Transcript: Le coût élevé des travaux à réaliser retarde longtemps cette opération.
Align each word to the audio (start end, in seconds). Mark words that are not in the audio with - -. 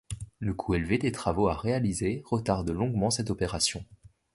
Le 0.39 0.55
coût 0.55 0.73
élevé 0.73 0.97
des 0.97 1.11
travaux 1.11 1.47
à 1.47 1.53
réaliser 1.53 2.23
retarde 2.25 2.71
longtemps 2.71 3.11
cette 3.11 3.29
opération. 3.29 3.85